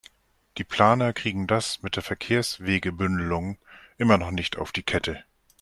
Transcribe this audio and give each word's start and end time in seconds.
Die 0.57 0.63
Planer 0.63 1.13
kriegen 1.13 1.45
das 1.45 1.83
mit 1.83 1.95
der 1.95 2.01
Verkehrswegebündelung 2.01 3.59
immer 3.99 4.17
noch 4.17 4.31
nicht 4.31 4.57
auf 4.57 4.71
die 4.71 4.81
Kette. 4.81 5.23